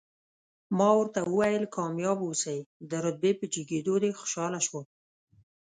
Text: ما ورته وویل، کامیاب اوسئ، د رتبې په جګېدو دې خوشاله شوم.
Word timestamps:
ما 0.77 0.89
ورته 0.99 1.19
وویل، 1.23 1.63
کامیاب 1.75 2.19
اوسئ، 2.27 2.57
د 2.89 2.91
رتبې 3.05 3.31
په 3.39 3.45
جګېدو 3.53 3.95
دې 4.03 4.11
خوشاله 4.19 4.59
شوم. 4.65 4.85